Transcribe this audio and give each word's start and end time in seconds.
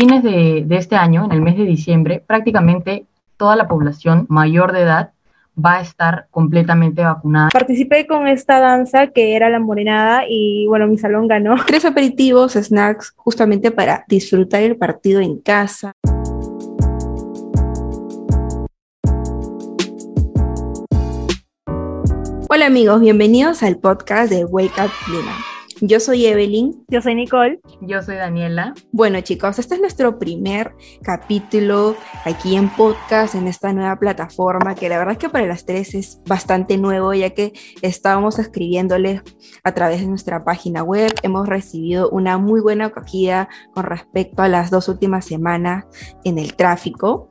fines 0.00 0.22
de, 0.22 0.64
de 0.66 0.76
este 0.78 0.96
año, 0.96 1.26
en 1.26 1.32
el 1.32 1.42
mes 1.42 1.58
de 1.58 1.64
diciembre, 1.64 2.24
prácticamente 2.26 3.04
toda 3.36 3.54
la 3.54 3.68
población 3.68 4.24
mayor 4.30 4.72
de 4.72 4.80
edad 4.80 5.10
va 5.62 5.76
a 5.76 5.80
estar 5.82 6.26
completamente 6.30 7.02
vacunada. 7.02 7.50
Participé 7.52 8.06
con 8.06 8.26
esta 8.26 8.60
danza 8.60 9.08
que 9.08 9.36
era 9.36 9.50
la 9.50 9.60
morenada 9.60 10.22
y 10.26 10.66
bueno, 10.68 10.86
mi 10.86 10.96
salón 10.96 11.28
ganó. 11.28 11.54
Tres 11.66 11.84
aperitivos, 11.84 12.54
snacks, 12.54 13.12
justamente 13.14 13.70
para 13.70 14.06
disfrutar 14.08 14.62
el 14.62 14.76
partido 14.76 15.20
en 15.20 15.38
casa. 15.38 15.92
Hola 22.48 22.66
amigos, 22.66 23.02
bienvenidos 23.02 23.62
al 23.62 23.76
podcast 23.76 24.32
de 24.32 24.46
Wake 24.46 24.80
Up 24.82 24.90
Lima. 25.12 25.49
Yo 25.82 25.98
soy 25.98 26.26
Evelyn. 26.26 26.84
Yo 26.88 27.00
soy 27.00 27.14
Nicole. 27.14 27.58
Yo 27.80 28.02
soy 28.02 28.16
Daniela. 28.16 28.74
Bueno 28.92 29.18
chicos, 29.22 29.58
este 29.58 29.76
es 29.76 29.80
nuestro 29.80 30.18
primer 30.18 30.74
capítulo 31.02 31.96
aquí 32.26 32.54
en 32.54 32.68
podcast, 32.68 33.34
en 33.34 33.48
esta 33.48 33.72
nueva 33.72 33.98
plataforma, 33.98 34.74
que 34.74 34.90
la 34.90 34.98
verdad 34.98 35.12
es 35.12 35.18
que 35.18 35.30
para 35.30 35.46
las 35.46 35.64
tres 35.64 35.94
es 35.94 36.20
bastante 36.26 36.76
nuevo, 36.76 37.14
ya 37.14 37.30
que 37.30 37.54
estábamos 37.80 38.38
escribiéndoles 38.38 39.22
a 39.64 39.72
través 39.72 40.00
de 40.00 40.06
nuestra 40.08 40.44
página 40.44 40.82
web. 40.82 41.10
Hemos 41.22 41.48
recibido 41.48 42.10
una 42.10 42.36
muy 42.36 42.60
buena 42.60 42.86
acogida 42.86 43.48
con 43.72 43.84
respecto 43.84 44.42
a 44.42 44.48
las 44.48 44.70
dos 44.70 44.86
últimas 44.88 45.24
semanas 45.24 45.86
en 46.24 46.38
el 46.38 46.56
tráfico. 46.56 47.30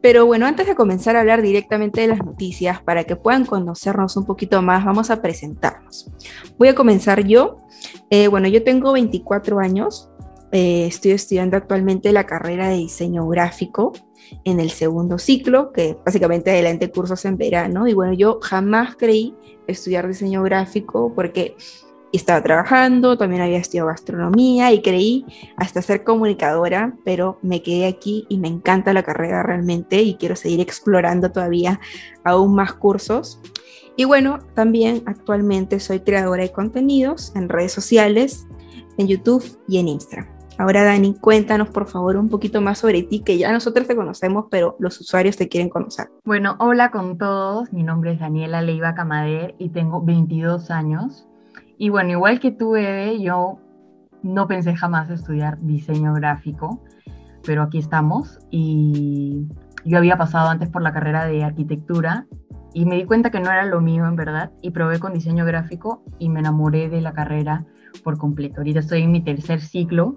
Pero 0.00 0.26
bueno, 0.26 0.46
antes 0.46 0.66
de 0.66 0.74
comenzar 0.74 1.16
a 1.16 1.20
hablar 1.20 1.42
directamente 1.42 2.00
de 2.00 2.08
las 2.08 2.24
noticias, 2.24 2.80
para 2.82 3.04
que 3.04 3.16
puedan 3.16 3.44
conocernos 3.44 4.16
un 4.16 4.24
poquito 4.24 4.62
más, 4.62 4.84
vamos 4.84 5.10
a 5.10 5.20
presentarnos. 5.20 6.10
Voy 6.56 6.68
a 6.68 6.74
comenzar 6.74 7.24
yo. 7.24 7.62
Eh, 8.10 8.28
bueno, 8.28 8.48
yo 8.48 8.62
tengo 8.62 8.92
24 8.92 9.58
años, 9.58 10.10
eh, 10.52 10.86
estoy 10.86 11.12
estudiando 11.12 11.56
actualmente 11.56 12.12
la 12.12 12.24
carrera 12.24 12.68
de 12.68 12.76
diseño 12.76 13.26
gráfico 13.28 13.92
en 14.44 14.60
el 14.60 14.70
segundo 14.70 15.18
ciclo, 15.18 15.72
que 15.72 15.96
básicamente 16.04 16.50
adelante 16.50 16.90
cursos 16.90 17.24
en 17.24 17.36
verano. 17.36 17.86
Y 17.86 17.94
bueno, 17.94 18.12
yo 18.12 18.38
jamás 18.40 18.96
creí 18.96 19.34
estudiar 19.66 20.08
diseño 20.08 20.42
gráfico 20.42 21.12
porque 21.14 21.56
estaba 22.16 22.42
trabajando, 22.42 23.18
también 23.18 23.42
había 23.42 23.58
estudiado 23.58 23.88
gastronomía 23.88 24.72
y 24.72 24.80
creí 24.82 25.26
hasta 25.56 25.82
ser 25.82 26.04
comunicadora, 26.04 26.94
pero 27.04 27.38
me 27.42 27.62
quedé 27.62 27.86
aquí 27.86 28.26
y 28.28 28.38
me 28.38 28.48
encanta 28.48 28.92
la 28.92 29.02
carrera 29.02 29.42
realmente 29.42 30.02
y 30.02 30.14
quiero 30.14 30.36
seguir 30.36 30.60
explorando 30.60 31.30
todavía 31.30 31.80
aún 32.24 32.54
más 32.54 32.72
cursos. 32.74 33.40
Y 33.96 34.04
bueno, 34.04 34.38
también 34.54 35.02
actualmente 35.06 35.80
soy 35.80 36.00
creadora 36.00 36.44
de 36.44 36.52
contenidos 36.52 37.32
en 37.34 37.48
redes 37.48 37.72
sociales, 37.72 38.46
en 38.96 39.08
YouTube 39.08 39.44
y 39.66 39.78
en 39.78 39.88
Instagram. 39.88 40.38
Ahora 40.58 40.82
Dani, 40.82 41.14
cuéntanos 41.14 41.68
por 41.68 41.86
favor 41.86 42.16
un 42.16 42.28
poquito 42.28 42.60
más 42.60 42.78
sobre 42.78 43.04
ti, 43.04 43.20
que 43.20 43.38
ya 43.38 43.52
nosotros 43.52 43.86
te 43.86 43.94
conocemos, 43.94 44.46
pero 44.50 44.76
los 44.80 45.00
usuarios 45.00 45.36
te 45.36 45.48
quieren 45.48 45.68
conocer. 45.68 46.10
Bueno, 46.24 46.56
hola 46.58 46.90
con 46.90 47.16
todos, 47.16 47.72
mi 47.72 47.84
nombre 47.84 48.12
es 48.12 48.18
Daniela 48.18 48.60
Leiva 48.60 48.94
Camader 48.94 49.54
y 49.58 49.68
tengo 49.68 50.02
22 50.02 50.72
años. 50.72 51.27
Y 51.78 51.90
bueno, 51.90 52.10
igual 52.10 52.40
que 52.40 52.50
tú, 52.50 52.74
Eve, 52.74 53.20
yo 53.20 53.58
no 54.22 54.48
pensé 54.48 54.74
jamás 54.74 55.10
estudiar 55.10 55.60
diseño 55.60 56.12
gráfico, 56.14 56.82
pero 57.44 57.62
aquí 57.62 57.78
estamos 57.78 58.38
y 58.50 59.46
yo 59.84 59.98
había 59.98 60.18
pasado 60.18 60.48
antes 60.48 60.68
por 60.68 60.82
la 60.82 60.92
carrera 60.92 61.24
de 61.26 61.44
arquitectura 61.44 62.26
y 62.74 62.84
me 62.84 62.96
di 62.96 63.04
cuenta 63.04 63.30
que 63.30 63.40
no 63.40 63.50
era 63.50 63.64
lo 63.64 63.80
mío 63.80 64.06
en 64.06 64.16
verdad 64.16 64.50
y 64.60 64.70
probé 64.70 64.98
con 64.98 65.14
diseño 65.14 65.44
gráfico 65.44 66.02
y 66.18 66.28
me 66.28 66.40
enamoré 66.40 66.88
de 66.88 67.00
la 67.00 67.12
carrera 67.12 67.64
por 68.02 68.18
completo. 68.18 68.58
Ahorita 68.58 68.80
estoy 68.80 69.02
en 69.02 69.12
mi 69.12 69.22
tercer 69.22 69.60
ciclo 69.60 70.16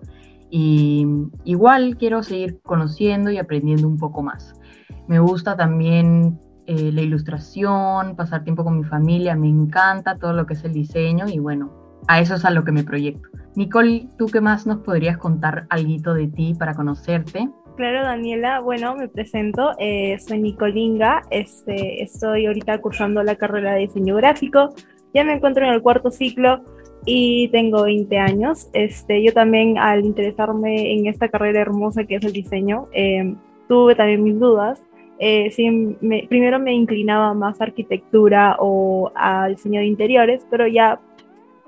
y 0.49 1.07
igual 1.45 1.95
quiero 1.97 2.23
seguir 2.23 2.59
conociendo 2.61 3.29
y 3.29 3.37
aprendiendo 3.37 3.87
un 3.87 3.97
poco 3.97 4.23
más. 4.23 4.59
Me 5.07 5.19
gusta 5.19 5.55
también 5.55 6.39
eh, 6.67 6.91
la 6.91 7.01
ilustración, 7.01 8.15
pasar 8.15 8.43
tiempo 8.43 8.63
con 8.63 8.77
mi 8.77 8.83
familia, 8.83 9.35
me 9.35 9.47
encanta 9.47 10.17
todo 10.17 10.33
lo 10.33 10.45
que 10.45 10.53
es 10.53 10.63
el 10.63 10.73
diseño 10.73 11.25
y 11.27 11.39
bueno, 11.39 11.71
a 12.07 12.19
eso 12.19 12.35
es 12.35 12.45
a 12.45 12.51
lo 12.51 12.63
que 12.63 12.71
me 12.71 12.83
proyecto. 12.83 13.29
Nicole, 13.55 14.07
¿tú 14.17 14.27
qué 14.27 14.41
más 14.41 14.65
nos 14.65 14.79
podrías 14.79 15.17
contar 15.17 15.65
algo 15.69 16.13
de 16.13 16.27
ti 16.27 16.53
para 16.57 16.73
conocerte? 16.73 17.49
Claro, 17.75 18.03
Daniela. 18.03 18.59
Bueno, 18.59 18.95
me 18.95 19.07
presento. 19.07 19.71
Eh, 19.79 20.17
soy 20.19 20.39
Nicolinga. 20.39 21.23
Este, 21.31 22.03
estoy 22.03 22.45
ahorita 22.45 22.79
cursando 22.79 23.23
la 23.23 23.35
carrera 23.35 23.73
de 23.73 23.81
diseño 23.81 24.15
gráfico. 24.15 24.73
Ya 25.13 25.23
me 25.23 25.33
encuentro 25.33 25.65
en 25.65 25.73
el 25.73 25.81
cuarto 25.81 26.11
ciclo 26.11 26.63
y 27.05 27.49
tengo 27.49 27.83
20 27.83 28.17
años. 28.17 28.69
Este, 28.73 29.23
yo 29.23 29.33
también, 29.33 29.77
al 29.77 30.05
interesarme 30.05 30.93
en 30.93 31.07
esta 31.07 31.29
carrera 31.29 31.61
hermosa 31.61 32.03
que 32.03 32.15
es 32.15 32.23
el 32.23 32.33
diseño, 32.33 32.87
eh, 32.93 33.35
tuve 33.67 33.95
también 33.95 34.23
mis 34.23 34.39
dudas 34.39 34.81
eh, 35.23 35.51
sí, 35.51 35.95
primero 36.27 36.59
me 36.59 36.73
inclinaba 36.73 37.35
más 37.35 37.61
a 37.61 37.65
arquitectura 37.65 38.55
o 38.57 39.11
a 39.13 39.49
diseño 39.49 39.79
de 39.79 39.85
interiores, 39.85 40.47
pero 40.49 40.65
ya 40.65 40.99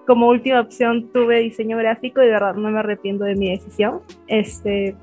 como 0.08 0.28
última 0.28 0.60
opción 0.60 1.12
tuve 1.14 1.42
diseño 1.42 1.78
gráfico 1.78 2.24
y 2.24 2.26
de 2.26 2.32
verdad 2.32 2.56
no 2.56 2.72
me 2.72 2.80
arrepiento 2.80 3.26
de 3.26 3.36
mi 3.36 3.52
decisión. 3.52 4.02
Este, 4.26 4.96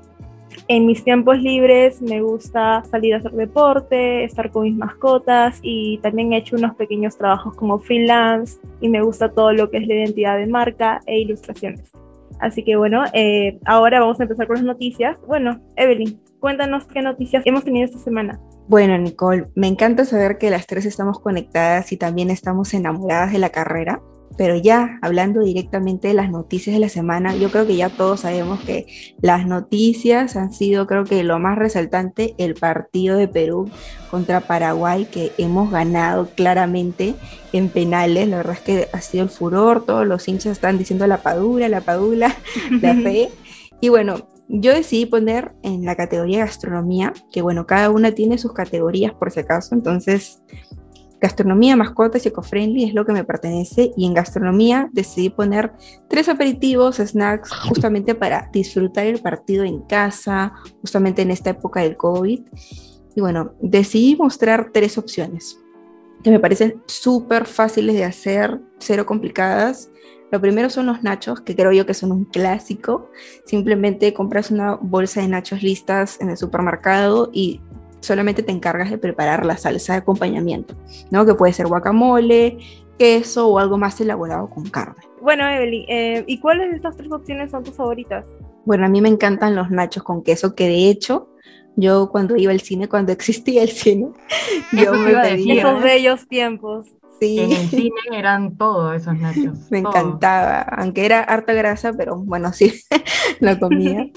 en 0.67 0.85
mis 0.85 1.01
tiempos 1.01 1.41
libres 1.41 2.01
me 2.01 2.21
gusta 2.21 2.83
salir 2.83 3.13
a 3.13 3.19
hacer 3.19 3.31
deporte, 3.31 4.25
estar 4.25 4.51
con 4.51 4.63
mis 4.63 4.75
mascotas 4.75 5.61
y 5.61 5.99
también 5.99 6.33
he 6.33 6.37
hecho 6.39 6.57
unos 6.57 6.75
pequeños 6.75 7.17
trabajos 7.17 7.55
como 7.55 7.79
freelance 7.79 8.59
y 8.81 8.89
me 8.89 9.01
gusta 9.01 9.29
todo 9.31 9.53
lo 9.53 9.71
que 9.71 9.77
es 9.77 9.87
la 9.87 9.93
identidad 9.93 10.37
de 10.37 10.47
marca 10.47 10.99
e 11.05 11.19
ilustraciones. 11.19 11.89
Así 12.41 12.63
que 12.63 12.75
bueno, 12.75 13.05
eh, 13.13 13.59
ahora 13.63 14.01
vamos 14.01 14.19
a 14.19 14.23
empezar 14.23 14.45
con 14.47 14.57
las 14.57 14.65
noticias. 14.65 15.17
Bueno, 15.25 15.61
Evelyn, 15.77 16.19
Cuéntanos 16.41 16.85
qué 16.91 17.03
noticias 17.03 17.43
hemos 17.45 17.63
tenido 17.63 17.85
esta 17.85 17.99
semana. 17.99 18.41
Bueno, 18.67 18.97
Nicole, 18.97 19.49
me 19.53 19.67
encanta 19.67 20.05
saber 20.05 20.39
que 20.39 20.49
las 20.49 20.65
tres 20.65 20.85
estamos 20.85 21.19
conectadas 21.19 21.91
y 21.91 21.97
también 21.97 22.31
estamos 22.31 22.73
enamoradas 22.73 23.31
de 23.31 23.37
la 23.37 23.49
carrera. 23.49 24.01
Pero 24.37 24.55
ya 24.55 24.97
hablando 25.03 25.41
directamente 25.41 26.07
de 26.07 26.15
las 26.15 26.31
noticias 26.31 26.73
de 26.73 26.79
la 26.79 26.89
semana, 26.89 27.35
yo 27.35 27.51
creo 27.51 27.67
que 27.67 27.75
ya 27.75 27.89
todos 27.89 28.21
sabemos 28.21 28.59
que 28.61 28.87
las 29.21 29.45
noticias 29.45 30.35
han 30.35 30.51
sido, 30.51 30.87
creo 30.87 31.03
que 31.03 31.23
lo 31.23 31.37
más 31.37 31.59
resaltante, 31.59 32.33
el 32.39 32.55
partido 32.55 33.17
de 33.17 33.27
Perú 33.27 33.69
contra 34.09 34.39
Paraguay, 34.39 35.05
que 35.05 35.31
hemos 35.37 35.69
ganado 35.69 36.29
claramente 36.33 37.13
en 37.53 37.69
penales. 37.69 38.27
La 38.29 38.37
verdad 38.37 38.53
es 38.53 38.61
que 38.61 38.87
ha 38.91 39.01
sido 39.01 39.25
el 39.25 39.29
furor, 39.29 39.85
todos 39.85 40.07
los 40.07 40.27
hinchas 40.27 40.53
están 40.53 40.79
diciendo 40.79 41.05
la 41.05 41.17
padula, 41.17 41.69
la 41.69 41.81
padula, 41.81 42.35
la 42.81 42.95
fe. 43.03 43.29
Y 43.79 43.89
bueno, 43.89 44.27
yo 44.53 44.73
decidí 44.73 45.05
poner 45.05 45.53
en 45.63 45.85
la 45.85 45.95
categoría 45.95 46.45
gastronomía, 46.45 47.13
que 47.31 47.41
bueno, 47.41 47.65
cada 47.65 47.89
una 47.89 48.11
tiene 48.11 48.37
sus 48.37 48.51
categorías 48.51 49.13
por 49.13 49.31
si 49.31 49.39
acaso, 49.39 49.73
entonces 49.73 50.43
gastronomía, 51.21 51.77
mascotas 51.77 52.25
y 52.25 52.29
eco-friendly 52.29 52.83
es 52.83 52.93
lo 52.93 53.05
que 53.05 53.13
me 53.13 53.23
pertenece 53.23 53.91
y 53.95 54.05
en 54.05 54.13
gastronomía 54.13 54.89
decidí 54.91 55.29
poner 55.29 55.71
tres 56.09 56.27
aperitivos, 56.27 56.97
snacks, 56.97 57.51
justamente 57.69 58.13
para 58.13 58.49
disfrutar 58.51 59.05
el 59.05 59.21
partido 59.21 59.63
en 59.63 59.81
casa, 59.83 60.53
justamente 60.81 61.21
en 61.21 61.31
esta 61.31 61.51
época 61.51 61.81
del 61.81 61.95
COVID. 61.95 62.41
Y 63.15 63.21
bueno, 63.21 63.53
decidí 63.61 64.15
mostrar 64.15 64.71
tres 64.73 64.97
opciones 64.97 65.59
que 66.23 66.31
me 66.31 66.39
parecen 66.39 66.81
súper 66.87 67.45
fáciles 67.45 67.95
de 67.95 68.03
hacer, 68.03 68.59
cero 68.79 69.05
complicadas 69.05 69.89
lo 70.31 70.39
primero 70.39 70.69
son 70.69 70.85
los 70.85 71.03
nachos, 71.03 71.41
que 71.41 71.55
creo 71.55 71.71
yo 71.71 71.85
que 71.85 71.93
son 71.93 72.11
un 72.11 72.25
clásico. 72.25 73.09
Simplemente 73.45 74.13
compras 74.13 74.49
una 74.49 74.75
bolsa 74.75 75.21
de 75.21 75.27
nachos 75.27 75.61
listas 75.61 76.19
en 76.21 76.29
el 76.29 76.37
supermercado 76.37 77.29
y 77.33 77.59
solamente 77.99 78.41
te 78.41 78.51
encargas 78.51 78.89
de 78.89 78.97
preparar 78.97 79.45
la 79.45 79.57
salsa 79.57 79.93
de 79.93 79.99
acompañamiento, 79.99 80.75
¿no? 81.11 81.25
Que 81.25 81.35
puede 81.35 81.53
ser 81.53 81.67
guacamole, 81.67 82.57
queso 82.97 83.47
o 83.47 83.59
algo 83.59 83.77
más 83.77 83.99
elaborado 83.99 84.49
con 84.49 84.69
carne. 84.69 85.03
Bueno, 85.21 85.47
Evelyn, 85.47 85.85
eh, 85.87 86.23
¿y 86.27 86.39
cuáles 86.39 86.71
de 86.71 86.77
estas 86.77 86.95
tres 86.95 87.11
opciones 87.11 87.51
son 87.51 87.63
tus 87.63 87.75
favoritas? 87.75 88.25
Bueno, 88.65 88.85
a 88.85 88.89
mí 88.89 89.01
me 89.01 89.09
encantan 89.09 89.55
los 89.55 89.69
nachos 89.69 90.03
con 90.03 90.23
queso, 90.23 90.55
que 90.55 90.67
de 90.67 90.89
hecho 90.89 91.27
yo 91.75 92.09
cuando 92.09 92.35
iba 92.35 92.51
al 92.51 92.61
cine, 92.61 92.87
cuando 92.87 93.11
existía 93.11 93.63
el 93.63 93.69
cine, 93.69 94.11
yo 94.71 94.93
me 94.93 95.13
pedía... 95.13 95.61
Esos 95.61 95.83
bellos 95.83 96.27
tiempos. 96.27 96.87
En 97.21 97.51
el 97.51 97.67
cine 97.69 98.01
eran 98.11 98.57
todos 98.57 98.95
esos 98.95 99.17
nachos. 99.17 99.69
Me 99.69 99.79
encantaba, 99.79 100.61
aunque 100.61 101.05
era 101.05 101.21
harta 101.21 101.53
grasa, 101.53 101.93
pero 101.93 102.17
bueno, 102.17 102.51
sí, 102.51 102.73
la 103.39 103.59
comía. 103.59 104.09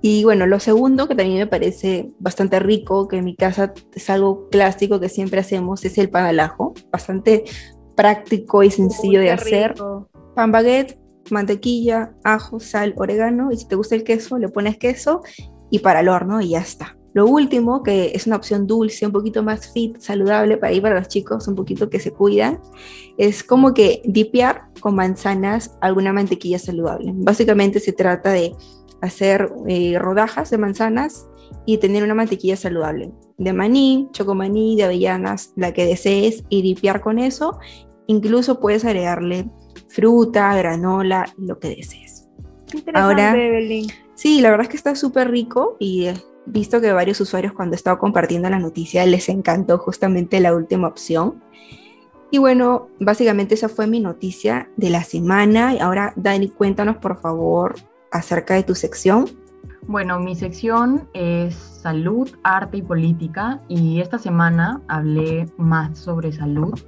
Y 0.00 0.24
bueno, 0.24 0.46
lo 0.46 0.58
segundo 0.58 1.08
que 1.08 1.14
también 1.14 1.38
me 1.38 1.46
parece 1.46 2.10
bastante 2.18 2.58
rico, 2.58 3.06
que 3.06 3.18
en 3.18 3.24
mi 3.26 3.36
casa 3.36 3.74
es 3.94 4.08
algo 4.08 4.48
clásico 4.48 4.98
que 4.98 5.10
siempre 5.10 5.40
hacemos, 5.40 5.84
es 5.84 5.98
el 5.98 6.08
pan 6.08 6.24
al 6.24 6.40
ajo, 6.40 6.72
bastante 6.90 7.44
práctico 7.94 8.62
y 8.62 8.70
sencillo 8.70 9.20
de 9.20 9.30
hacer. 9.30 9.74
Pan 10.34 10.50
baguette, 10.50 10.98
mantequilla, 11.30 12.14
ajo, 12.24 12.60
sal, 12.60 12.94
orégano, 12.96 13.52
y 13.52 13.58
si 13.58 13.68
te 13.68 13.76
gusta 13.76 13.94
el 13.94 14.04
queso, 14.04 14.38
le 14.38 14.48
pones 14.48 14.78
queso 14.78 15.20
y 15.70 15.80
para 15.80 16.00
el 16.00 16.08
horno 16.08 16.40
y 16.40 16.50
ya 16.50 16.60
está. 16.60 16.96
Lo 17.14 17.26
último, 17.26 17.82
que 17.82 18.12
es 18.14 18.26
una 18.26 18.36
opción 18.36 18.66
dulce, 18.66 19.06
un 19.06 19.12
poquito 19.12 19.42
más 19.42 19.70
fit, 19.72 19.98
saludable 19.98 20.56
para 20.56 20.72
ir 20.72 20.82
para 20.82 20.98
los 20.98 21.08
chicos, 21.08 21.46
un 21.46 21.54
poquito 21.54 21.90
que 21.90 22.00
se 22.00 22.12
cuidan, 22.12 22.60
es 23.18 23.44
como 23.44 23.74
que 23.74 24.00
dipear 24.04 24.68
con 24.80 24.94
manzanas 24.94 25.76
alguna 25.80 26.12
mantequilla 26.12 26.58
saludable. 26.58 27.12
Básicamente 27.14 27.80
se 27.80 27.92
trata 27.92 28.30
de 28.30 28.54
hacer 29.02 29.52
eh, 29.68 29.98
rodajas 29.98 30.50
de 30.50 30.58
manzanas 30.58 31.26
y 31.66 31.78
tener 31.78 32.02
una 32.02 32.14
mantequilla 32.14 32.56
saludable. 32.56 33.12
De 33.36 33.52
maní, 33.52 34.08
chocomaní, 34.12 34.76
de 34.76 34.84
avellanas, 34.84 35.52
la 35.56 35.72
que 35.72 35.84
desees 35.84 36.44
y 36.48 36.62
limpiar 36.62 37.00
con 37.02 37.18
eso. 37.18 37.58
Incluso 38.06 38.58
puedes 38.58 38.84
agregarle 38.84 39.50
fruta, 39.88 40.54
granola, 40.56 41.26
lo 41.36 41.58
que 41.58 41.68
desees. 41.68 42.28
Interesante, 42.72 42.98
Ahora, 42.98 43.36
Evelyn. 43.36 43.86
Sí, 44.14 44.40
la 44.40 44.50
verdad 44.50 44.64
es 44.64 44.70
que 44.70 44.76
está 44.76 44.94
súper 44.94 45.30
rico 45.30 45.76
y 45.78 46.06
he 46.06 46.14
visto 46.46 46.80
que 46.80 46.92
varios 46.92 47.20
usuarios 47.20 47.52
cuando 47.52 47.74
he 47.74 47.76
estado 47.76 47.98
compartiendo 47.98 48.50
la 48.50 48.58
noticia 48.58 49.06
les 49.06 49.28
encantó 49.28 49.78
justamente 49.78 50.40
la 50.40 50.54
última 50.54 50.88
opción. 50.88 51.42
Y 52.30 52.38
bueno, 52.38 52.88
básicamente 52.98 53.54
esa 53.54 53.68
fue 53.68 53.86
mi 53.86 54.00
noticia 54.00 54.70
de 54.76 54.90
la 54.90 55.04
semana. 55.04 55.74
Y 55.74 55.78
ahora, 55.80 56.12
Dani, 56.16 56.48
cuéntanos 56.48 56.96
por 56.96 57.18
favor 57.18 57.74
acerca 58.10 58.54
de 58.54 58.62
tu 58.62 58.74
sección. 58.74 59.26
Bueno, 59.86 60.18
mi 60.20 60.34
sección 60.36 61.08
es 61.12 61.54
salud, 61.54 62.30
arte 62.44 62.78
y 62.78 62.82
política 62.82 63.60
y 63.68 64.00
esta 64.00 64.18
semana 64.18 64.80
hablé 64.86 65.46
más 65.58 65.98
sobre 65.98 66.32
salud 66.32 66.78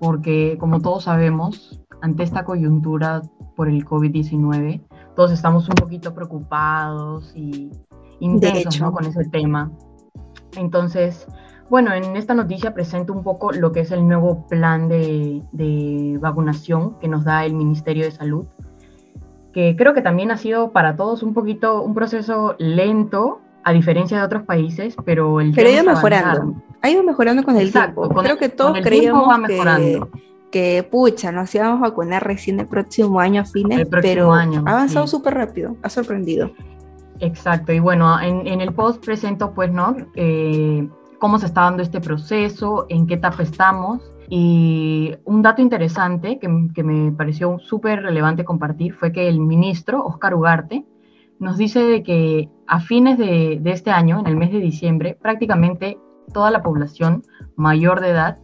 porque 0.00 0.56
como 0.58 0.80
todos 0.80 1.04
sabemos, 1.04 1.80
ante 2.00 2.22
esta 2.22 2.44
coyuntura 2.44 3.22
por 3.54 3.68
el 3.68 3.84
COVID-19, 3.84 4.82
todos 5.14 5.30
estamos 5.30 5.68
un 5.68 5.74
poquito 5.74 6.14
preocupados 6.14 7.32
y 7.36 7.70
intensos 8.20 8.90
con 8.90 9.04
ese 9.04 9.24
tema. 9.24 9.70
Entonces, 10.56 11.26
bueno, 11.68 11.92
en 11.92 12.16
esta 12.16 12.34
noticia 12.34 12.74
presento 12.74 13.12
un 13.12 13.22
poco 13.22 13.52
lo 13.52 13.72
que 13.72 13.80
es 13.80 13.90
el 13.90 14.06
nuevo 14.06 14.46
plan 14.48 14.88
de, 14.88 15.42
de 15.52 16.18
vacunación 16.20 16.98
que 16.98 17.08
nos 17.08 17.24
da 17.24 17.44
el 17.44 17.54
Ministerio 17.54 18.04
de 18.04 18.10
Salud 18.10 18.46
que 19.52 19.74
creo 19.76 19.94
que 19.94 20.02
también 20.02 20.30
ha 20.30 20.36
sido 20.36 20.72
para 20.72 20.96
todos 20.96 21.22
un 21.22 21.34
poquito 21.34 21.82
un 21.82 21.94
proceso 21.94 22.54
lento, 22.58 23.40
a 23.64 23.72
diferencia 23.72 24.18
de 24.18 24.24
otros 24.24 24.44
países, 24.44 24.94
pero 25.04 25.40
el 25.40 25.52
Pero 25.52 25.68
ha 25.68 25.72
ido 25.72 25.84
mejorando, 25.84 26.62
ha 26.80 26.90
ido 26.90 27.02
mejorando 27.02 27.42
con 27.42 27.56
el 27.56 27.72
tiempo. 27.72 28.08
Creo 28.08 28.38
que 28.38 28.48
todos 28.48 28.78
creíamos 28.80 29.28
que, 29.46 30.00
que, 30.50 30.82
pucha, 30.88 31.32
nos 31.32 31.54
íbamos 31.54 31.78
a 31.78 31.90
vacunar 31.90 32.24
recién 32.24 32.60
el 32.60 32.66
próximo 32.66 33.20
año 33.20 33.42
a 33.42 33.44
fines, 33.44 33.86
pero 33.90 34.32
ha 34.32 34.42
avanzado 34.42 35.06
súper 35.06 35.34
rápido, 35.34 35.76
ha 35.82 35.90
sorprendido. 35.90 36.52
Exacto, 37.20 37.72
y 37.72 37.80
bueno, 37.80 38.18
en, 38.20 38.60
el 38.60 38.72
post 38.72 39.04
presento 39.04 39.52
pues, 39.52 39.70
¿no? 39.70 39.94
Eh, 40.14 40.88
cómo 41.18 41.38
se 41.38 41.46
está 41.46 41.62
dando 41.62 41.82
este 41.82 42.00
proceso, 42.00 42.86
en 42.88 43.06
qué 43.06 43.14
etapa 43.14 43.42
estamos, 43.42 44.00
y 44.30 45.14
un 45.24 45.42
dato 45.42 45.60
interesante 45.60 46.38
que, 46.38 46.48
me 46.48 47.12
pareció 47.12 47.58
súper 47.58 48.02
relevante 48.02 48.44
compartir 48.44 48.94
fue 48.94 49.12
que 49.12 49.28
el 49.28 49.40
ministro, 49.40 50.04
Oscar 50.04 50.34
Ugarte, 50.34 50.86
nos 51.38 51.58
dice 51.58 51.80
de 51.82 52.02
que 52.02 52.48
a 52.66 52.80
fines 52.80 53.18
de 53.18 53.60
este 53.64 53.90
año, 53.90 54.20
en 54.20 54.26
el 54.26 54.36
mes 54.36 54.52
de 54.52 54.60
diciembre, 54.60 55.18
prácticamente 55.20 55.98
toda 56.32 56.50
la 56.50 56.62
población 56.62 57.22
mayor 57.56 58.00
de 58.00 58.10
edad 58.10 58.38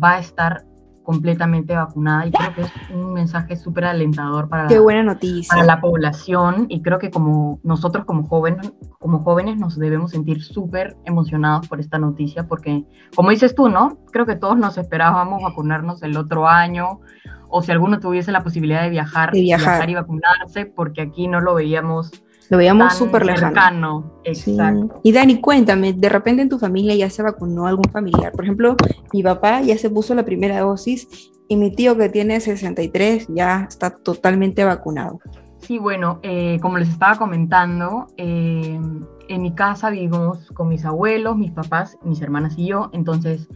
va 0.00 0.12
a 0.12 0.18
estar 0.18 0.64
completamente 1.10 1.74
vacunada 1.74 2.24
y 2.24 2.30
creo 2.30 2.54
que 2.54 2.60
es 2.62 2.72
un 2.94 3.12
mensaje 3.12 3.56
súper 3.56 3.84
alentador 3.84 4.48
para, 4.48 4.68
Qué 4.68 4.78
buena 4.78 5.02
noticia. 5.02 5.48
para 5.48 5.64
la 5.64 5.80
población 5.80 6.66
y 6.68 6.82
creo 6.82 7.00
que 7.00 7.10
como 7.10 7.58
nosotros 7.64 8.04
como 8.04 8.28
jóvenes, 8.28 8.72
como 9.00 9.24
jóvenes 9.24 9.58
nos 9.58 9.76
debemos 9.76 10.12
sentir 10.12 10.40
súper 10.40 10.96
emocionados 11.04 11.66
por 11.66 11.80
esta 11.80 11.98
noticia 11.98 12.46
porque 12.46 12.84
como 13.16 13.30
dices 13.30 13.56
tú, 13.56 13.68
¿no? 13.68 13.98
Creo 14.12 14.24
que 14.24 14.36
todos 14.36 14.56
nos 14.56 14.78
esperábamos 14.78 15.42
vacunarnos 15.42 16.00
el 16.04 16.16
otro 16.16 16.46
año 16.46 17.00
o 17.48 17.60
si 17.60 17.72
alguno 17.72 17.98
tuviese 17.98 18.30
la 18.30 18.44
posibilidad 18.44 18.82
de 18.82 18.90
viajar, 18.90 19.32
de 19.32 19.40
viajar. 19.40 19.90
y 19.90 19.94
vacunarse 19.96 20.66
porque 20.66 21.02
aquí 21.02 21.26
no 21.26 21.40
lo 21.40 21.54
veíamos 21.54 22.12
lo 22.50 22.58
veíamos 22.58 22.94
súper 22.94 23.24
lejano. 23.24 24.20
Exacto. 24.24 25.00
Y 25.04 25.12
Dani, 25.12 25.40
cuéntame, 25.40 25.92
de 25.92 26.08
repente 26.08 26.42
en 26.42 26.48
tu 26.48 26.58
familia 26.58 26.96
ya 26.96 27.08
se 27.08 27.22
vacunó 27.22 27.66
algún 27.66 27.88
familiar. 27.92 28.32
Por 28.32 28.44
ejemplo, 28.44 28.76
mi 29.12 29.22
papá 29.22 29.62
ya 29.62 29.78
se 29.78 29.88
puso 29.88 30.14
la 30.16 30.24
primera 30.24 30.60
dosis 30.60 31.30
y 31.48 31.56
mi 31.56 31.70
tío 31.70 31.96
que 31.96 32.08
tiene 32.08 32.40
63 32.40 33.28
ya 33.28 33.66
está 33.68 33.90
totalmente 33.90 34.64
vacunado. 34.64 35.20
Sí, 35.58 35.78
bueno, 35.78 36.18
eh, 36.24 36.58
como 36.60 36.78
les 36.78 36.88
estaba 36.88 37.16
comentando, 37.16 38.08
eh, 38.16 38.80
en 39.28 39.42
mi 39.42 39.54
casa 39.54 39.90
vivimos 39.90 40.50
con 40.50 40.68
mis 40.68 40.84
abuelos, 40.84 41.36
mis 41.36 41.52
papás, 41.52 41.98
mis 42.02 42.20
hermanas 42.20 42.54
y 42.56 42.66
yo. 42.66 42.90
Entonces, 42.92 43.48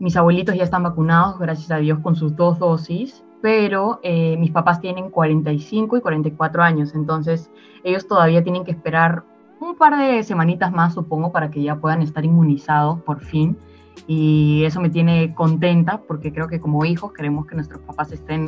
mis 0.00 0.16
abuelitos 0.16 0.56
ya 0.56 0.64
están 0.64 0.82
vacunados, 0.82 1.38
gracias 1.38 1.70
a 1.70 1.76
Dios, 1.76 2.00
con 2.00 2.16
sus 2.16 2.34
dos 2.34 2.58
dosis 2.58 3.22
pero 3.44 4.00
eh, 4.02 4.38
mis 4.38 4.50
papás 4.52 4.80
tienen 4.80 5.10
45 5.10 5.98
y 5.98 6.00
44 6.00 6.62
años, 6.62 6.94
entonces 6.94 7.50
ellos 7.82 8.08
todavía 8.08 8.42
tienen 8.42 8.64
que 8.64 8.70
esperar 8.70 9.22
un 9.60 9.76
par 9.76 9.98
de 9.98 10.22
semanitas 10.22 10.72
más, 10.72 10.94
supongo, 10.94 11.30
para 11.30 11.50
que 11.50 11.62
ya 11.62 11.76
puedan 11.76 12.00
estar 12.00 12.24
inmunizados 12.24 13.02
por 13.02 13.20
fin. 13.20 13.54
Y 14.06 14.64
eso 14.64 14.80
me 14.80 14.88
tiene 14.88 15.34
contenta 15.34 16.00
porque 16.08 16.32
creo 16.32 16.48
que 16.48 16.58
como 16.58 16.86
hijos 16.86 17.12
queremos 17.12 17.44
que 17.46 17.54
nuestros 17.54 17.82
papás 17.82 18.12
estén 18.12 18.46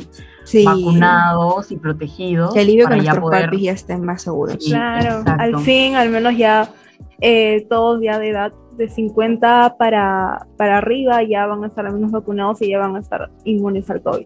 vacunados 0.65 1.71
y 1.71 1.77
protegidos. 1.77 2.55
Que 2.55 2.61
alivio 2.61 2.85
para 2.85 2.95
que 2.95 3.01
nuestros 3.03 3.21
poder... 3.23 3.45
papis 3.45 3.61
ya 3.61 3.71
estén 3.73 4.03
más 4.03 4.23
seguros. 4.23 4.57
claro, 4.67 5.23
al 5.27 5.59
fin, 5.59 5.93
al 5.93 6.09
menos 6.09 6.35
ya 6.35 6.71
eh, 7.21 7.67
todos 7.69 8.01
ya 8.01 8.17
de 8.17 8.29
edad 8.29 8.51
de 8.75 8.89
50 8.89 9.75
para, 9.77 10.47
para 10.57 10.79
arriba 10.79 11.21
ya 11.21 11.45
van 11.45 11.63
a 11.63 11.67
estar 11.67 11.85
al 11.85 11.93
menos 11.93 12.09
vacunados 12.09 12.63
y 12.63 12.69
ya 12.69 12.79
van 12.79 12.95
a 12.95 12.99
estar 12.99 13.29
inmunes 13.43 13.87
al 13.91 14.01
COVID. 14.01 14.25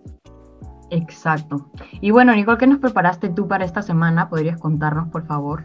Exacto. 0.91 1.69
Y 2.01 2.11
bueno, 2.11 2.35
Nicole, 2.35 2.57
¿qué 2.57 2.67
nos 2.67 2.79
preparaste 2.79 3.29
tú 3.29 3.47
para 3.47 3.63
esta 3.63 3.81
semana? 3.81 4.29
¿Podrías 4.29 4.59
contarnos, 4.59 5.07
por 5.07 5.25
favor? 5.25 5.63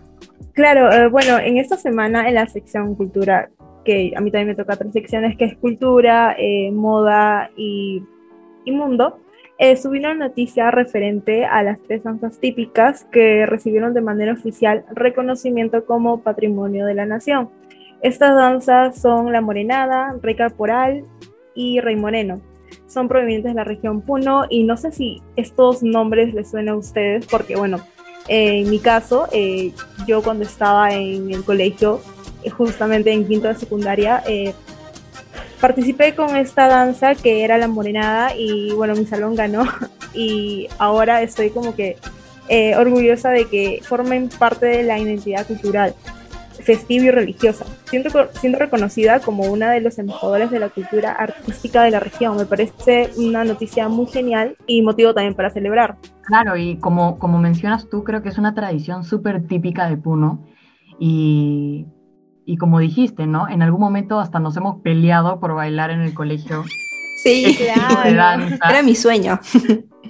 Claro, 0.53 0.91
eh, 0.91 1.09
bueno, 1.09 1.39
en 1.39 1.59
esta 1.59 1.77
semana 1.77 2.29
en 2.29 2.35
la 2.35 2.47
sección 2.47 2.95
cultura, 2.95 3.51
que 3.85 4.13
a 4.17 4.21
mí 4.21 4.31
también 4.31 4.49
me 4.49 4.55
toca 4.55 4.77
tres 4.77 4.93
secciones, 4.93 5.37
que 5.37 5.45
es 5.47 5.57
cultura, 5.57 6.37
eh, 6.39 6.71
moda 6.71 7.51
y, 7.57 8.05
mundo, 8.67 9.19
eh, 9.59 9.77
subí 9.77 9.99
una 9.99 10.15
noticia 10.15 10.71
referente 10.71 11.45
a 11.45 11.63
las 11.65 11.83
tres 11.83 12.05
danzas 12.05 12.39
típicas 12.39 13.05
que 13.07 13.47
recibieron 13.47 13.95
de 13.95 14.03
manera 14.03 14.33
oficial 14.33 14.85
reconocimiento 14.93 15.85
como 15.87 16.21
Patrimonio 16.23 16.87
de 16.87 16.95
la 16.95 17.07
Nación. 17.07 17.51
Estas 18.01 18.37
danzas 18.37 19.01
son 19.01 19.33
la 19.33 19.41
morenada, 19.41 20.15
rey 20.23 20.37
corporal 20.37 21.05
y 21.55 21.81
rey 21.81 21.97
moreno 21.97 22.41
son 22.87 23.09
provenientes 23.09 23.53
de 23.53 23.55
la 23.55 23.65
región 23.65 24.01
Puno 24.01 24.45
y 24.49 24.65
no 24.65 24.77
sé 24.77 24.93
si 24.93 25.23
estos 25.37 25.83
nombres 25.83 26.35
les 26.35 26.51
suenan 26.51 26.75
a 26.75 26.79
ustedes 26.79 27.27
porque 27.27 27.57
bueno, 27.57 27.81
en 28.29 28.69
mi 28.71 28.79
caso, 28.79 29.29
eh, 29.33 29.73
yo 30.07 30.23
cuando 30.23 30.45
estaba 30.45 30.93
en 30.93 31.33
el 31.33 31.45
colegio, 31.45 32.01
eh, 32.43 32.51
justamente 32.51 33.13
en 33.13 33.27
quinto 33.27 33.49
de 33.49 33.55
secundaria, 33.55 34.23
eh, 34.27 34.53
participé 35.61 36.15
con 36.15 36.37
esta 36.37 36.67
danza 36.67 37.15
que 37.15 37.45
era 37.45 37.57
la 37.57 37.69
morenada 37.69 38.35
y 38.37 38.73
bueno, 38.73 38.95
mi 38.95 39.07
salón 39.07 39.35
ganó. 39.35 39.65
Y 40.19 40.67
ahora 40.79 41.21
estoy 41.21 41.51
como 41.51 41.77
que 41.77 41.99
orgullosa 42.79 43.29
de 43.29 43.45
que 43.49 43.81
formen 43.83 44.31
parte 44.31 44.65
de 44.65 44.83
la 44.83 44.99
identidad 44.99 45.47
cultural 45.47 45.95
festiva 46.67 47.05
y 47.05 47.11
religiosa, 47.13 47.65
siendo, 47.85 48.11
siendo 48.33 48.59
reconocida 48.59 49.21
como 49.21 49.45
una 49.45 49.71
de 49.71 49.81
los 49.81 49.99
embajadores 50.01 50.51
de 50.51 50.59
la 50.59 50.69
cultura 50.69 51.13
artística 51.13 51.85
de 51.85 51.93
la 51.93 52.01
región. 52.01 52.37
Me 52.37 52.45
parece 52.45 53.11
una 53.17 53.45
noticia 53.45 53.89
muy 53.89 54.07
genial 54.07 54.57
y 54.67 54.83
motivo 54.83 55.15
también 55.15 55.35
para 55.35 55.51
celebrar. 55.51 55.97
Claro, 56.23 56.57
y 56.57 56.77
como, 56.79 57.21
como 57.21 57.39
mencionas 57.39 57.89
tú, 57.89 58.03
creo 58.03 58.21
que 58.21 58.31
es 58.31 58.39
una 58.39 58.55
tradición 58.55 59.05
súper 59.05 59.47
típica 59.47 59.89
de 59.89 59.97
Puno 59.97 60.45
y, 60.99 61.87
y 62.45 62.57
como 62.57 62.81
dijiste, 62.81 63.29
¿no? 63.29 63.49
En 63.49 63.63
algún 63.63 63.81
momento 63.81 64.19
hasta 64.19 64.41
nos 64.41 64.57
hemos 64.57 64.83
peleado 64.83 65.39
por 65.39 65.55
bailar 65.55 65.91
en 65.91 66.01
el 66.01 66.15
colegio. 66.15 66.65
Sí, 67.23 67.57
claro. 67.57 68.43
Era 68.69 68.83
mi 68.83 68.95
sueño. 68.95 69.39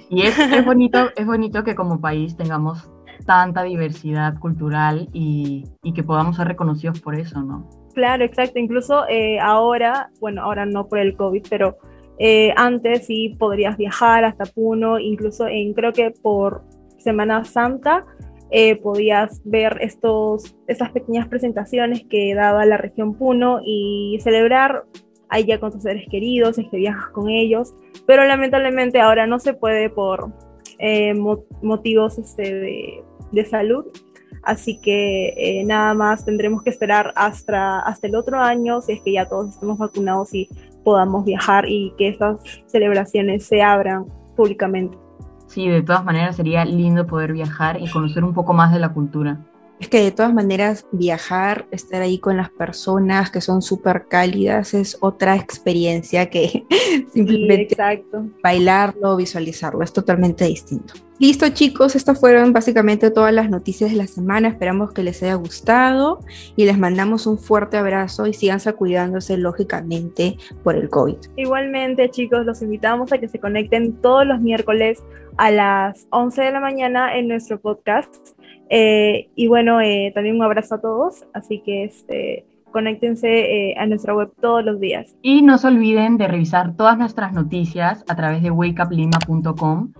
Y 0.09 0.21
es, 0.21 0.39
es, 0.39 0.65
bonito, 0.65 1.09
es 1.17 1.25
bonito 1.25 1.65
que 1.65 1.75
como 1.75 1.99
país 1.99 2.37
tengamos 2.37 2.89
tanta 3.25 3.63
diversidad 3.63 4.37
cultural 4.39 5.09
y, 5.13 5.63
que 5.95 6.03
podamos 6.03 6.35
ser 6.35 6.47
reconocidos 6.47 6.99
por 6.99 7.15
eso, 7.15 7.41
¿no? 7.41 7.67
Claro, 7.93 8.23
exacto. 8.23 8.59
Incluso 8.59 9.07
eh, 9.07 9.39
ahora, 9.39 10.11
bueno, 10.19 10.43
ahora 10.43 10.65
no 10.65 10.87
por 10.87 10.99
el 10.99 11.15
COVID, 11.15 11.43
pero 11.49 11.77
eh, 12.19 12.53
antes 12.55 13.07
sí 13.07 13.35
podrías 13.39 13.77
viajar 13.77 14.25
hasta 14.25 14.45
Puno, 14.45 14.99
incluso 14.99 15.47
en 15.47 15.73
creo 15.73 15.93
que 15.93 16.11
por 16.11 16.63
Semana 16.97 17.43
Santa 17.45 18.05
eh, 18.49 18.75
podías 18.77 19.41
ver 19.43 19.77
estos, 19.81 20.55
estas 20.67 20.91
pequeñas 20.91 21.27
presentaciones 21.27 22.03
que 22.09 22.33
daba 22.33 22.65
la 22.65 22.77
región 22.77 23.13
Puno 23.13 23.59
y 23.63 24.17
celebrar 24.21 24.85
ahí 25.29 25.45
ya 25.45 25.59
con 25.59 25.71
tus 25.71 25.83
seres 25.83 26.05
queridos, 26.09 26.57
es 26.57 26.67
que 26.69 26.77
viajas 26.77 27.09
con 27.11 27.29
ellos, 27.29 27.73
pero 28.05 28.25
lamentablemente 28.25 28.99
ahora 28.99 29.27
no 29.27 29.39
se 29.39 29.53
puede 29.53 29.89
por 29.89 30.31
motivos 31.61 32.17
este, 32.17 32.53
de 32.53 33.03
de 33.31 33.45
salud. 33.45 33.85
Así 34.43 34.79
que 34.79 35.33
eh, 35.35 35.63
nada 35.65 35.93
más 35.93 36.23
tendremos 36.23 36.63
que 36.63 36.69
esperar 36.69 37.13
hasta, 37.15 37.79
hasta 37.79 38.07
el 38.07 38.15
otro 38.15 38.39
año, 38.39 38.81
si 38.81 38.93
es 38.93 39.01
que 39.01 39.11
ya 39.11 39.27
todos 39.27 39.49
estemos 39.49 39.77
vacunados 39.77 40.33
y 40.33 40.47
podamos 40.83 41.25
viajar 41.25 41.65
y 41.67 41.93
que 41.97 42.07
estas 42.07 42.39
celebraciones 42.65 43.45
se 43.45 43.61
abran 43.61 44.05
públicamente. 44.35 44.97
Sí, 45.47 45.67
de 45.67 45.81
todas 45.81 46.03
maneras 46.03 46.35
sería 46.35 46.63
lindo 46.65 47.07
poder 47.07 47.33
viajar 47.33 47.81
y 47.81 47.89
conocer 47.89 48.23
un 48.23 48.33
poco 48.33 48.53
más 48.53 48.71
de 48.71 48.79
la 48.79 48.93
cultura. 48.93 49.39
Es 49.79 49.89
que 49.89 50.01
de 50.01 50.11
todas 50.11 50.33
maneras 50.33 50.87
viajar, 50.91 51.67
estar 51.71 52.01
ahí 52.01 52.17
con 52.17 52.37
las 52.37 52.49
personas 52.49 53.29
que 53.29 53.41
son 53.41 53.61
súper 53.61 54.07
cálidas 54.07 54.73
es 54.73 54.97
otra 55.01 55.35
experiencia 55.35 56.29
que 56.29 56.65
simplemente 57.13 57.77
bailarlo, 58.43 59.15
visualizarlo, 59.15 59.83
es 59.83 59.93
totalmente 59.93 60.45
distinto. 60.45 60.95
Listo 61.19 61.49
chicos, 61.49 61.95
estas 61.95 62.19
fueron 62.19 62.53
básicamente 62.53 63.09
todas 63.09 63.33
las 63.33 63.49
noticias 63.49 63.89
de 63.89 63.97
la 63.97 64.05
semana, 64.05 64.49
esperamos 64.49 64.91
que 64.91 65.01
les 65.01 65.23
haya 65.23 65.33
gustado 65.33 66.19
y 66.55 66.65
les 66.65 66.77
mandamos 66.77 67.25
un 67.25 67.39
fuerte 67.39 67.77
abrazo 67.77 68.27
y 68.27 68.33
sigan 68.33 68.59
cuidándose 68.77 69.37
lógicamente 69.37 70.37
por 70.63 70.75
el 70.75 70.89
COVID. 70.89 71.17
Igualmente 71.35 72.09
chicos, 72.11 72.45
los 72.45 72.61
invitamos 72.61 73.11
a 73.11 73.17
que 73.17 73.27
se 73.27 73.39
conecten 73.39 73.93
todos 73.93 74.27
los 74.27 74.39
miércoles 74.41 75.03
a 75.37 75.49
las 75.49 76.07
11 76.11 76.41
de 76.41 76.51
la 76.51 76.59
mañana 76.59 77.17
en 77.17 77.27
nuestro 77.27 77.59
podcast. 77.59 78.36
Eh, 78.69 79.29
y 79.35 79.47
bueno, 79.47 79.81
eh, 79.81 80.11
también 80.13 80.35
un 80.35 80.43
abrazo 80.43 80.75
a 80.75 80.81
todos, 80.81 81.25
así 81.33 81.61
que 81.65 81.85
este, 81.85 82.45
conéctense 82.71 83.27
eh, 83.27 83.75
a 83.77 83.85
nuestra 83.85 84.13
web 84.13 84.31
todos 84.41 84.63
los 84.63 84.79
días. 84.79 85.15
Y 85.21 85.41
no 85.41 85.57
se 85.57 85.67
olviden 85.67 86.17
de 86.17 86.27
revisar 86.27 86.75
todas 86.75 86.97
nuestras 86.97 87.33
noticias 87.33 88.03
a 88.07 88.15
través 88.15 88.41
de 88.41 88.51
wakeuplima.com 88.51 89.93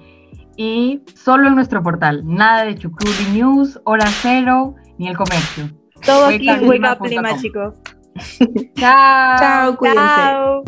y 0.58 1.02
solo 1.16 1.48
en 1.48 1.56
nuestro 1.56 1.82
portal. 1.84 2.24
Nada 2.26 2.66
de 2.66 2.76
Chucruri 2.76 3.32
News, 3.34 3.80
Hora 3.84 4.08
Cero, 4.22 4.76
ni 4.98 5.08
el 5.08 5.16
comercio. 5.16 5.70
Todo 6.06 6.26
aquí 6.26 6.50
en 6.50 6.68
Wake 6.68 7.00
Up 7.00 7.08
Lima, 7.08 7.38
chicos. 7.38 7.76
Chao. 8.76 9.40
Chao, 9.40 9.78
cuídense. 9.78 10.04
Chao. 10.04 10.64